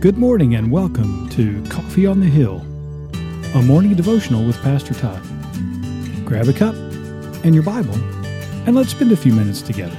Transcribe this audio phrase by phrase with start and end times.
[0.00, 2.62] Good morning and welcome to Coffee on the Hill,
[3.54, 5.22] a morning devotional with Pastor Todd.
[6.24, 6.74] Grab a cup
[7.44, 7.92] and your Bible,
[8.64, 9.98] and let's spend a few minutes together.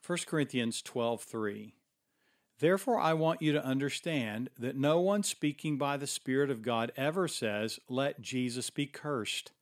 [0.00, 1.74] First Corinthians 12:3
[2.60, 6.90] Therefore I want you to understand that no one speaking by the Spirit of God
[6.96, 9.52] ever says, Let Jesus be cursed.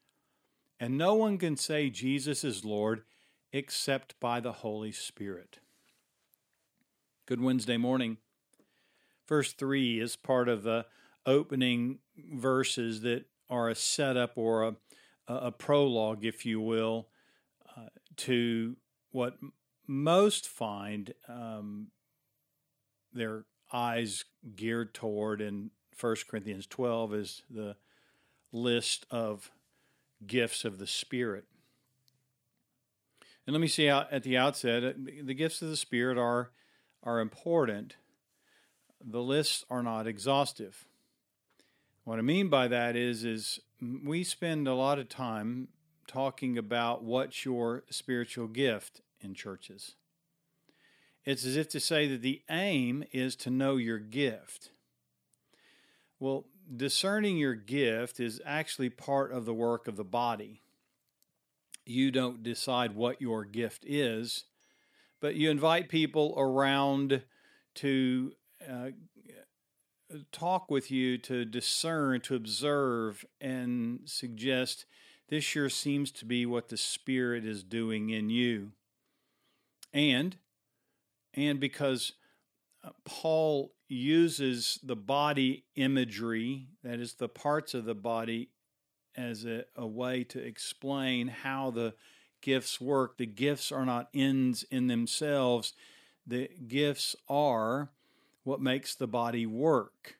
[0.78, 3.02] And no one can say Jesus is Lord
[3.52, 5.58] except by the Holy Spirit.
[7.26, 8.18] Good Wednesday morning.
[9.28, 10.86] Verse 3 is part of the
[11.24, 11.98] opening
[12.32, 14.74] verses that are a setup or a,
[15.26, 17.08] a prologue, if you will,
[17.76, 18.76] uh, to
[19.10, 19.36] what
[19.86, 21.88] most find um,
[23.12, 27.76] their eyes geared toward in 1 Corinthians 12 is the
[28.52, 29.50] list of
[30.26, 31.44] gifts of the Spirit.
[33.46, 34.92] And let me see out at the outset, uh,
[35.22, 36.50] the gifts of the Spirit are
[37.02, 37.96] are important.
[39.00, 40.86] The lists are not exhaustive.
[42.04, 45.68] What I mean by that is is we spend a lot of time
[46.08, 49.94] talking about what's your spiritual gift in churches.
[51.24, 54.70] It's as if to say that the aim is to know your gift.
[56.18, 60.62] Well, discerning your gift is actually part of the work of the body
[61.86, 64.44] you don't decide what your gift is,
[65.20, 67.22] but you invite people around
[67.76, 68.32] to
[68.68, 68.88] uh,
[70.32, 74.86] talk with you, to discern, to observe, and suggest
[75.28, 78.72] this sure seems to be what the Spirit is doing in you.
[79.92, 80.36] And,
[81.34, 82.12] and because
[82.84, 88.50] uh, Paul uses the body imagery, that is, the parts of the body
[89.16, 91.94] as a, a way to explain how the
[92.40, 93.18] gifts work.
[93.18, 95.72] The gifts are not ends in themselves,
[96.26, 97.90] the gifts are
[98.44, 100.16] what makes the body work.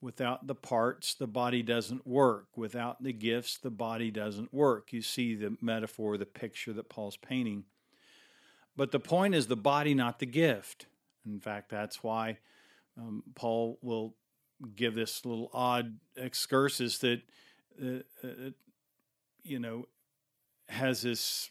[0.00, 2.48] Without the parts, the body doesn't work.
[2.56, 4.92] Without the gifts, the body doesn't work.
[4.92, 7.64] You see the metaphor, the picture that Paul's painting.
[8.76, 10.86] But the point is the body, not the gift.
[11.24, 12.38] In fact, that's why
[12.98, 14.16] um, Paul will
[14.74, 17.22] give this little odd excursus that
[17.80, 18.50] uh, uh,
[19.42, 19.86] you know,
[20.68, 21.50] has this,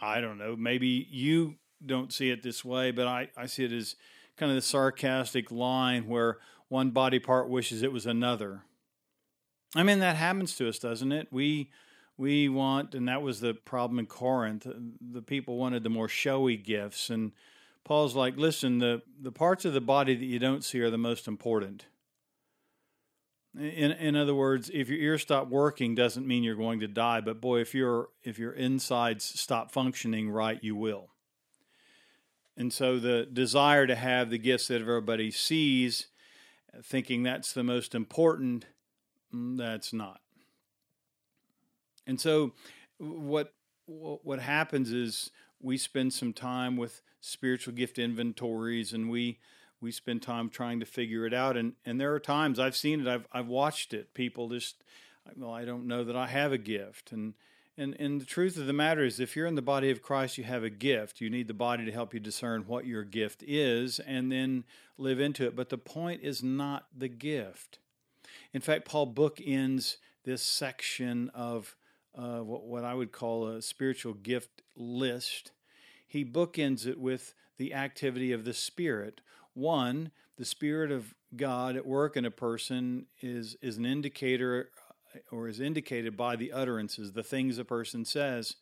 [0.00, 3.72] I don't know, maybe you don't see it this way, but I, I see it
[3.72, 3.96] as
[4.36, 6.38] kind of the sarcastic line where
[6.68, 8.62] one body part wishes it was another.
[9.76, 11.28] I mean, that happens to us, doesn't it?
[11.30, 11.70] We
[12.16, 14.66] we want, and that was the problem in Corinth.
[15.00, 17.32] The people wanted the more showy gifts, and
[17.84, 20.98] Paul's like, listen, the the parts of the body that you don't see are the
[20.98, 21.86] most important.
[23.56, 27.20] In in other words, if your ears stop working, doesn't mean you're going to die.
[27.20, 31.10] But boy, if your if your insides stop functioning right, you will.
[32.56, 36.08] And so the desire to have the gifts that everybody sees,
[36.82, 38.66] thinking that's the most important,
[39.34, 40.20] mm, that's not.
[42.06, 42.52] And so
[42.98, 43.52] what
[43.86, 49.38] what happens is we spend some time with spiritual gift inventories and we
[49.80, 51.56] we spend time trying to figure it out.
[51.56, 54.14] And and there are times I've seen it I've I've watched it.
[54.14, 54.82] People just
[55.36, 57.12] well I don't know that I have a gift.
[57.12, 57.34] And
[57.76, 60.38] and and the truth of the matter is if you're in the body of Christ
[60.38, 61.20] you have a gift.
[61.20, 64.64] You need the body to help you discern what your gift is and then
[64.96, 65.56] live into it.
[65.56, 67.78] But the point is not the gift.
[68.52, 71.76] In fact Paul bookends this section of
[72.16, 75.52] uh, what, what I would call a spiritual gift list.
[76.06, 79.20] He bookends it with the activity of the Spirit
[79.54, 84.70] one, the Spirit of God at work in a person is, is an indicator
[85.14, 88.56] uh, or is indicated by the utterances, the things a person says.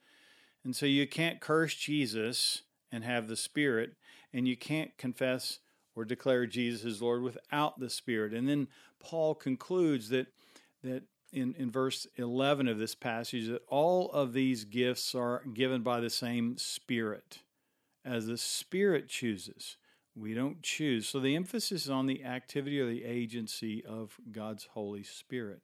[0.65, 3.95] And so you can't curse Jesus and have the Spirit,
[4.33, 5.59] and you can't confess
[5.95, 8.33] or declare Jesus as Lord without the Spirit.
[8.33, 8.69] And then
[9.01, 10.29] Paul concludes that
[10.85, 15.83] that in, in verse 11 of this passage that all of these gifts are given
[15.83, 17.39] by the same Spirit,
[18.05, 19.77] as the Spirit chooses.
[20.15, 21.09] We don't choose.
[21.09, 25.61] So the emphasis is on the activity or the agency of God's Holy Spirit.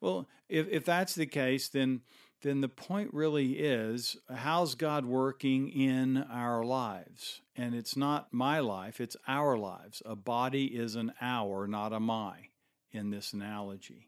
[0.00, 2.02] Well, if, if that's the case, then
[2.42, 7.40] then the point really is how's God working in our lives?
[7.56, 10.02] And it's not my life, it's our lives.
[10.06, 12.48] A body is an our, not a my,
[12.92, 14.07] in this analogy.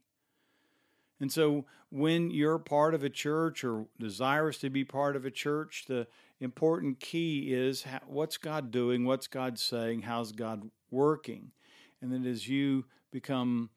[1.21, 5.31] And so when you're part of a church or desirous to be part of a
[5.31, 6.07] church, the
[6.41, 9.05] important key is what's God doing?
[9.05, 10.03] What's God saying?
[10.03, 11.53] How's God working?
[12.01, 13.71] And then as you become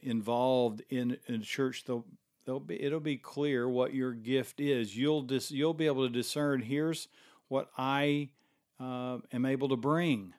[0.00, 2.02] involved in, a church, the,
[2.46, 4.96] they'll be it'll be clear what your gift is.
[4.96, 6.62] You'll dis, you'll be able to discern.
[6.62, 7.08] Here's
[7.48, 8.30] what I
[8.80, 10.32] uh, am able to bring,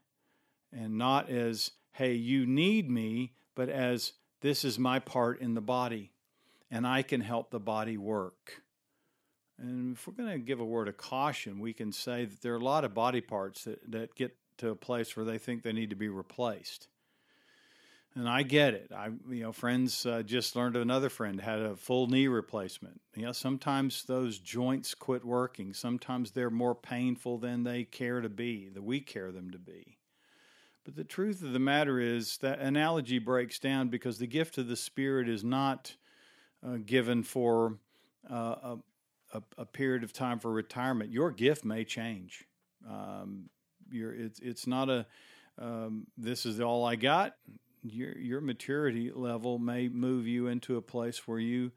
[0.71, 5.61] and not as hey you need me, but as this is my part in the
[5.61, 6.11] body,
[6.73, 8.63] and I can help the body work.
[9.59, 12.53] And if we're going to give a word of caution, we can say that there
[12.53, 15.61] are a lot of body parts that, that get to a place where they think
[15.61, 16.87] they need to be replaced.
[18.15, 18.91] And I get it.
[18.91, 23.01] I, you know, friends uh, just learned another friend had a full knee replacement.
[23.15, 25.73] You know, sometimes those joints quit working.
[25.73, 29.99] Sometimes they're more painful than they care to be, that we care them to be.
[30.85, 34.67] But the truth of the matter is that analogy breaks down because the gift of
[34.67, 35.95] the Spirit is not
[36.65, 37.77] uh, given for
[38.29, 38.77] uh,
[39.33, 41.11] a, a, period of time for retirement.
[41.11, 42.45] Your gift may change.
[42.89, 43.49] Um,
[43.91, 45.05] it's it's not a
[45.57, 47.35] um, this is all I got
[47.83, 51.71] your your maturity level may move you into a place where you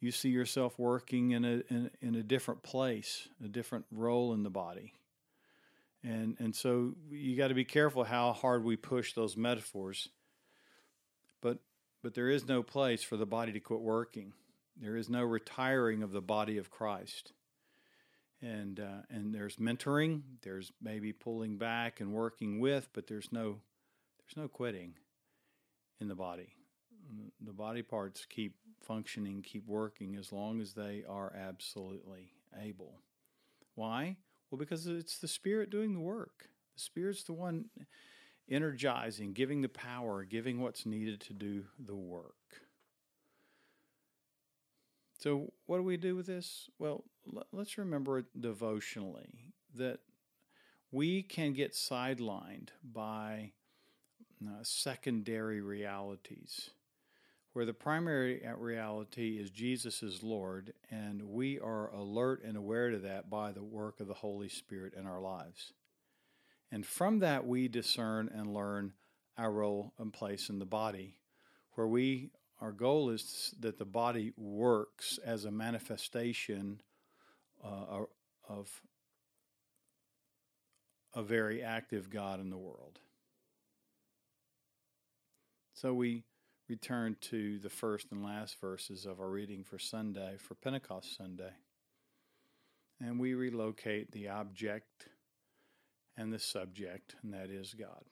[0.00, 4.42] you see yourself working in a in, in a different place, a different role in
[4.42, 4.94] the body.
[6.04, 10.08] And and so you got to be careful how hard we push those metaphors.
[11.40, 11.58] But
[12.02, 14.32] but there is no place for the body to quit working.
[14.80, 17.32] There is no retiring of the body of Christ.
[18.40, 23.58] And uh, and there's mentoring, there's maybe pulling back and working with, but there's no
[24.20, 24.94] there's no quitting
[26.00, 26.54] in the body.
[27.40, 28.54] The body parts keep
[28.86, 33.00] functioning, keep working as long as they are absolutely able.
[33.74, 34.16] Why?
[34.50, 36.48] Well, because it's the Spirit doing the work.
[36.76, 37.66] The Spirit's the one
[38.48, 42.34] energizing, giving the power, giving what's needed to do the work.
[45.18, 46.70] So, what do we do with this?
[46.78, 47.04] Well,
[47.52, 49.98] let's remember devotionally that
[50.92, 53.52] we can get sidelined by
[54.46, 56.70] uh, secondary realities,
[57.52, 62.98] where the primary reality is Jesus is Lord, and we are alert and aware to
[62.98, 65.72] that by the work of the Holy Spirit in our lives.
[66.70, 68.92] And from that, we discern and learn
[69.36, 71.18] our role and place in the body,
[71.74, 72.30] where we
[72.60, 76.80] our goal is that the body works as a manifestation
[77.64, 78.04] uh,
[78.48, 78.82] of
[81.14, 82.98] a very active God in the world.
[85.72, 86.24] So we
[86.68, 91.52] return to the first and last verses of our reading for Sunday, for Pentecost Sunday.
[93.00, 95.06] And we relocate the object
[96.18, 98.04] and the subject, and that is God.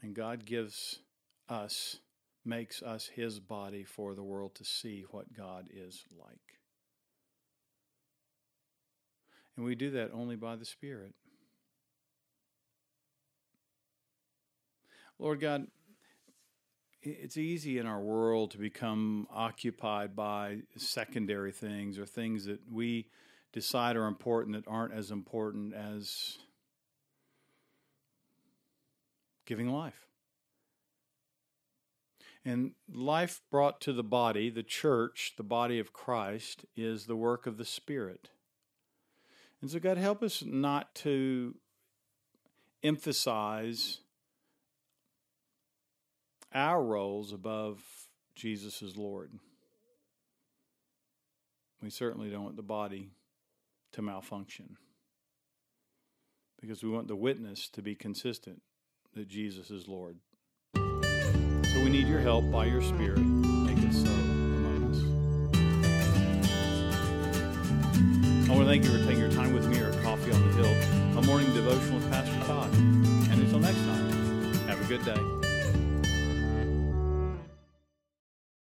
[0.00, 1.00] And God gives
[1.48, 1.98] us,
[2.44, 6.38] makes us his body for the world to see what God is like.
[9.56, 11.12] And we do that only by the Spirit.
[15.18, 15.66] Lord God,
[17.02, 23.08] it's easy in our world to become occupied by secondary things or things that we
[23.52, 26.38] decide are important that aren't as important as
[29.46, 30.06] giving life.
[32.44, 37.46] And life brought to the body, the church, the body of Christ, is the work
[37.46, 38.30] of the Spirit.
[39.60, 41.54] And so, God, help us not to
[42.82, 43.98] emphasize
[46.54, 47.82] our roles above
[48.34, 49.32] Jesus as Lord.
[51.82, 53.10] We certainly don't want the body
[53.92, 54.76] to malfunction
[56.60, 58.62] because we want the witness to be consistent
[59.14, 60.18] that Jesus is Lord.
[60.74, 63.18] So we need your help by your Spirit.
[63.18, 65.00] Make it so among us.
[68.48, 70.54] I want to thank you for taking your time with me at Coffee on the
[70.54, 72.72] Hill, a morning devotional with Pastor Todd.
[72.74, 75.39] And until next time, have a good day.